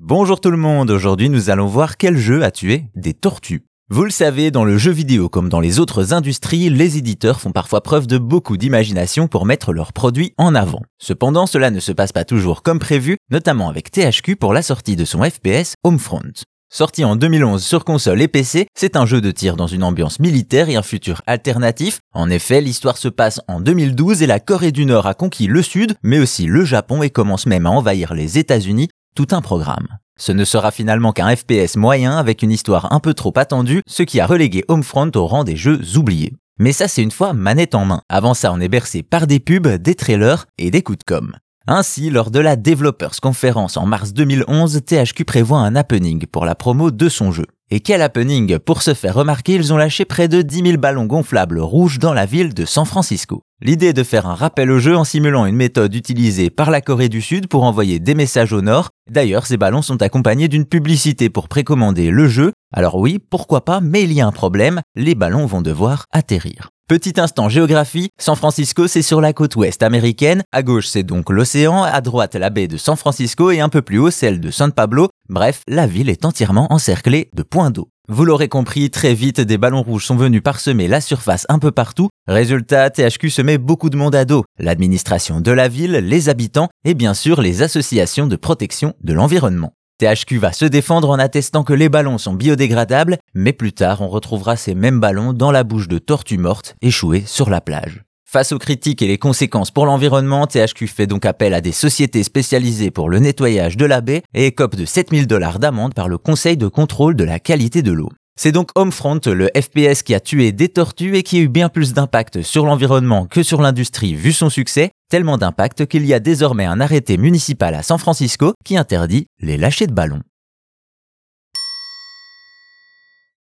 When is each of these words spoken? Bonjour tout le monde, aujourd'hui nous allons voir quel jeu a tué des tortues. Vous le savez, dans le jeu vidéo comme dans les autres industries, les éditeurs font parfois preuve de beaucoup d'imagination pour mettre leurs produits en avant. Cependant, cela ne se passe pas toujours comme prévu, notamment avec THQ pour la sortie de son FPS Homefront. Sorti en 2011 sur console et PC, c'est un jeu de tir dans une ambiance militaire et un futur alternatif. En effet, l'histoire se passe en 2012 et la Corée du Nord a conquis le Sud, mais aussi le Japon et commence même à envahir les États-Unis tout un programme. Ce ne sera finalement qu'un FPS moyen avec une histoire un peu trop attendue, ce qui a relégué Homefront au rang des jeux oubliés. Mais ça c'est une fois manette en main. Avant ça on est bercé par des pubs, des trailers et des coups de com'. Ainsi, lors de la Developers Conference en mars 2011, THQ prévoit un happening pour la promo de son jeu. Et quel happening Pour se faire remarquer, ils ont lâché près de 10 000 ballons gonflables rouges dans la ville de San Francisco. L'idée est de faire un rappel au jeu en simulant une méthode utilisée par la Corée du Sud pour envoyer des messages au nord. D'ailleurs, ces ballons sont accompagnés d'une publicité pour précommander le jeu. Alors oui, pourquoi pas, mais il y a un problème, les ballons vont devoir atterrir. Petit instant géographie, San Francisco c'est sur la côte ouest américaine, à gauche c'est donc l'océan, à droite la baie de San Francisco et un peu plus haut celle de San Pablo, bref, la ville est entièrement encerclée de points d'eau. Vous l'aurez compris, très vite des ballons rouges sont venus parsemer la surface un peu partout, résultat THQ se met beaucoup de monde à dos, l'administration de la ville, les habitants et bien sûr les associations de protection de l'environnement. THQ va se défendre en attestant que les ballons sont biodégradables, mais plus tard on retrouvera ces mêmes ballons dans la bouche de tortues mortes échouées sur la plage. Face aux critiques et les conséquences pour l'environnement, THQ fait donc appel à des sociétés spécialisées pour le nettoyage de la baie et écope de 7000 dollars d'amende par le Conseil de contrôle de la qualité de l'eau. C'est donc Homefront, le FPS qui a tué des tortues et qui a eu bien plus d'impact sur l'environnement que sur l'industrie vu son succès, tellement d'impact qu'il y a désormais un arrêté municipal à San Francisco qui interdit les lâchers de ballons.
Bonjour 0.00 0.40
tout 0.40 0.52
le 0.52 0.56
monde, 0.56 0.92
aujourd'hui 0.92 1.28
nous 1.28 1.50
allons 1.50 1.66
voir 1.66 1.96
quel 1.96 2.16
jeu 2.16 2.44
a 2.44 2.52
tué 2.52 2.84
des 2.94 3.14
tortues. 3.14 3.64
Vous 3.90 4.04
le 4.04 4.10
savez, 4.10 4.52
dans 4.52 4.64
le 4.64 4.78
jeu 4.78 4.92
vidéo 4.92 5.28
comme 5.28 5.48
dans 5.48 5.58
les 5.58 5.80
autres 5.80 6.14
industries, 6.14 6.70
les 6.70 6.98
éditeurs 6.98 7.40
font 7.40 7.50
parfois 7.50 7.82
preuve 7.82 8.06
de 8.06 8.16
beaucoup 8.16 8.56
d'imagination 8.56 9.26
pour 9.26 9.44
mettre 9.44 9.72
leurs 9.72 9.92
produits 9.92 10.34
en 10.38 10.54
avant. 10.54 10.82
Cependant, 10.98 11.48
cela 11.48 11.72
ne 11.72 11.80
se 11.80 11.90
passe 11.90 12.12
pas 12.12 12.24
toujours 12.24 12.62
comme 12.62 12.78
prévu, 12.78 13.16
notamment 13.32 13.68
avec 13.68 13.90
THQ 13.90 14.36
pour 14.36 14.54
la 14.54 14.62
sortie 14.62 14.94
de 14.94 15.04
son 15.04 15.24
FPS 15.24 15.74
Homefront. 15.82 16.32
Sorti 16.70 17.04
en 17.04 17.16
2011 17.16 17.64
sur 17.64 17.84
console 17.84 18.22
et 18.22 18.28
PC, 18.28 18.68
c'est 18.78 18.94
un 18.94 19.04
jeu 19.04 19.20
de 19.20 19.32
tir 19.32 19.56
dans 19.56 19.66
une 19.66 19.82
ambiance 19.82 20.20
militaire 20.20 20.68
et 20.68 20.76
un 20.76 20.82
futur 20.82 21.22
alternatif. 21.26 21.98
En 22.14 22.30
effet, 22.30 22.60
l'histoire 22.60 22.98
se 22.98 23.08
passe 23.08 23.40
en 23.48 23.58
2012 23.58 24.22
et 24.22 24.26
la 24.26 24.38
Corée 24.38 24.70
du 24.70 24.86
Nord 24.86 25.06
a 25.06 25.14
conquis 25.14 25.48
le 25.48 25.62
Sud, 25.62 25.94
mais 26.04 26.20
aussi 26.20 26.46
le 26.46 26.64
Japon 26.64 27.02
et 27.02 27.10
commence 27.10 27.46
même 27.46 27.66
à 27.66 27.70
envahir 27.70 28.14
les 28.14 28.38
États-Unis 28.38 28.90
tout 29.14 29.28
un 29.32 29.40
programme. 29.40 29.88
Ce 30.18 30.32
ne 30.32 30.44
sera 30.44 30.70
finalement 30.70 31.12
qu'un 31.12 31.34
FPS 31.34 31.76
moyen 31.76 32.16
avec 32.18 32.42
une 32.42 32.50
histoire 32.50 32.92
un 32.92 33.00
peu 33.00 33.14
trop 33.14 33.32
attendue, 33.36 33.82
ce 33.86 34.02
qui 34.02 34.20
a 34.20 34.26
relégué 34.26 34.64
Homefront 34.68 35.10
au 35.14 35.26
rang 35.26 35.44
des 35.44 35.56
jeux 35.56 35.80
oubliés. 35.96 36.34
Mais 36.58 36.72
ça 36.72 36.88
c'est 36.88 37.02
une 37.02 37.12
fois 37.12 37.32
manette 37.32 37.74
en 37.74 37.84
main. 37.84 38.02
Avant 38.08 38.34
ça 38.34 38.52
on 38.52 38.60
est 38.60 38.68
bercé 38.68 39.02
par 39.02 39.26
des 39.26 39.40
pubs, 39.40 39.68
des 39.68 39.94
trailers 39.94 40.46
et 40.58 40.70
des 40.70 40.82
coups 40.82 40.98
de 40.98 41.04
com'. 41.04 41.36
Ainsi, 41.70 42.08
lors 42.08 42.30
de 42.30 42.40
la 42.40 42.56
Developers 42.56 43.20
Conference 43.20 43.76
en 43.76 43.84
mars 43.84 44.14
2011, 44.14 44.80
THQ 44.86 45.24
prévoit 45.26 45.60
un 45.60 45.76
happening 45.76 46.24
pour 46.24 46.46
la 46.46 46.54
promo 46.54 46.90
de 46.90 47.08
son 47.10 47.30
jeu. 47.30 47.44
Et 47.70 47.80
quel 47.80 48.00
happening 48.00 48.58
Pour 48.58 48.80
se 48.80 48.94
faire 48.94 49.12
remarquer, 49.12 49.56
ils 49.56 49.74
ont 49.74 49.76
lâché 49.76 50.06
près 50.06 50.26
de 50.26 50.40
10 50.40 50.62
000 50.62 50.78
ballons 50.78 51.04
gonflables 51.04 51.60
rouges 51.60 51.98
dans 51.98 52.14
la 52.14 52.24
ville 52.24 52.54
de 52.54 52.64
San 52.64 52.86
Francisco. 52.86 53.42
L'idée 53.60 53.88
est 53.88 53.92
de 53.92 54.04
faire 54.04 54.26
un 54.26 54.34
rappel 54.34 54.70
au 54.70 54.78
jeu 54.78 54.96
en 54.96 55.04
simulant 55.04 55.44
une 55.44 55.54
méthode 55.54 55.94
utilisée 55.94 56.48
par 56.48 56.70
la 56.70 56.80
Corée 56.80 57.10
du 57.10 57.20
Sud 57.20 57.46
pour 57.46 57.64
envoyer 57.64 57.98
des 57.98 58.14
messages 58.14 58.54
au 58.54 58.62
nord. 58.62 58.88
D'ailleurs, 59.10 59.44
ces 59.44 59.58
ballons 59.58 59.82
sont 59.82 60.00
accompagnés 60.00 60.48
d'une 60.48 60.64
publicité 60.64 61.28
pour 61.28 61.46
précommander 61.46 62.10
le 62.10 62.26
jeu. 62.26 62.52
Alors 62.72 62.94
oui, 62.94 63.18
pourquoi 63.18 63.66
pas, 63.66 63.82
mais 63.82 64.04
il 64.04 64.14
y 64.14 64.22
a 64.22 64.26
un 64.26 64.32
problème, 64.32 64.80
les 64.96 65.14
ballons 65.14 65.44
vont 65.44 65.60
devoir 65.60 66.06
atterrir. 66.10 66.70
Petit 66.88 67.20
instant 67.20 67.50
géographie, 67.50 68.08
San 68.18 68.34
Francisco 68.34 68.86
c'est 68.86 69.02
sur 69.02 69.20
la 69.20 69.34
côte 69.34 69.56
ouest 69.56 69.82
américaine, 69.82 70.42
à 70.52 70.62
gauche 70.62 70.86
c'est 70.86 71.02
donc 71.02 71.28
l'océan, 71.28 71.82
à 71.82 72.00
droite 72.00 72.34
la 72.34 72.48
baie 72.48 72.66
de 72.66 72.78
San 72.78 72.96
Francisco 72.96 73.50
et 73.50 73.60
un 73.60 73.68
peu 73.68 73.82
plus 73.82 73.98
haut 73.98 74.10
celle 74.10 74.40
de 74.40 74.50
San 74.50 74.72
Pablo, 74.72 75.10
bref, 75.28 75.62
la 75.68 75.86
ville 75.86 76.08
est 76.08 76.24
entièrement 76.24 76.72
encerclée 76.72 77.30
de 77.34 77.42
points 77.42 77.70
d'eau. 77.70 77.88
Vous 78.08 78.24
l'aurez 78.24 78.48
compris, 78.48 78.90
très 78.90 79.12
vite 79.12 79.40
des 79.40 79.58
ballons 79.58 79.82
rouges 79.82 80.06
sont 80.06 80.16
venus 80.16 80.42
parsemer 80.42 80.88
la 80.88 81.00
surface 81.00 81.44
un 81.48 81.58
peu 81.58 81.70
partout, 81.70 82.08
résultat 82.26 82.90
THQ 82.90 83.28
se 83.28 83.42
met 83.42 83.58
beaucoup 83.58 83.90
de 83.90 83.96
monde 83.96 84.14
à 84.14 84.24
dos, 84.24 84.44
l'administration 84.58 85.40
de 85.40 85.50
la 85.50 85.68
ville, 85.68 85.92
les 85.92 86.28
habitants 86.28 86.70
et 86.84 86.94
bien 86.94 87.12
sûr 87.12 87.42
les 87.42 87.62
associations 87.62 88.26
de 88.26 88.36
protection 88.36 88.94
de 89.02 89.12
l'environnement. 89.12 89.72
THQ 89.98 90.38
va 90.38 90.52
se 90.52 90.64
défendre 90.64 91.10
en 91.10 91.18
attestant 91.18 91.64
que 91.64 91.72
les 91.72 91.88
ballons 91.88 92.18
sont 92.18 92.34
biodégradables, 92.34 93.18
mais 93.34 93.52
plus 93.52 93.72
tard 93.72 94.00
on 94.00 94.08
retrouvera 94.08 94.56
ces 94.56 94.74
mêmes 94.74 95.00
ballons 95.00 95.32
dans 95.32 95.50
la 95.50 95.64
bouche 95.64 95.88
de 95.88 95.98
tortues 95.98 96.38
mortes 96.38 96.76
échouées 96.80 97.24
sur 97.26 97.50
la 97.50 97.60
plage. 97.60 98.07
Face 98.30 98.52
aux 98.52 98.58
critiques 98.58 99.00
et 99.00 99.06
les 99.06 99.16
conséquences 99.16 99.70
pour 99.70 99.86
l'environnement, 99.86 100.46
THQ 100.46 100.86
fait 100.86 101.06
donc 101.06 101.24
appel 101.24 101.54
à 101.54 101.62
des 101.62 101.72
sociétés 101.72 102.22
spécialisées 102.22 102.90
pour 102.90 103.08
le 103.08 103.20
nettoyage 103.20 103.78
de 103.78 103.86
la 103.86 104.02
baie 104.02 104.20
et 104.34 104.44
écope 104.44 104.76
de 104.76 104.84
7000 104.84 105.26
dollars 105.26 105.58
d'amende 105.58 105.94
par 105.94 106.10
le 106.10 106.18
Conseil 106.18 106.58
de 106.58 106.68
contrôle 106.68 107.16
de 107.16 107.24
la 107.24 107.40
qualité 107.40 107.80
de 107.80 107.90
l'eau. 107.90 108.10
C'est 108.38 108.52
donc 108.52 108.68
Homefront, 108.74 109.20
le 109.24 109.48
FPS 109.56 110.02
qui 110.02 110.14
a 110.14 110.20
tué 110.20 110.52
des 110.52 110.68
tortues 110.68 111.16
et 111.16 111.22
qui 111.22 111.38
a 111.38 111.40
eu 111.40 111.48
bien 111.48 111.70
plus 111.70 111.94
d'impact 111.94 112.42
sur 112.42 112.66
l'environnement 112.66 113.24
que 113.24 113.42
sur 113.42 113.62
l'industrie 113.62 114.14
vu 114.14 114.32
son 114.32 114.50
succès, 114.50 114.90
tellement 115.08 115.38
d'impact 115.38 115.86
qu'il 115.86 116.04
y 116.04 116.12
a 116.12 116.20
désormais 116.20 116.66
un 116.66 116.82
arrêté 116.82 117.16
municipal 117.16 117.74
à 117.74 117.82
San 117.82 117.96
Francisco 117.96 118.52
qui 118.62 118.76
interdit 118.76 119.24
les 119.40 119.56
lâchers 119.56 119.86
de 119.86 119.94
ballons. 119.94 120.20